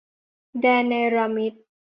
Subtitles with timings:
[0.61, 1.53] แดนเนรมิต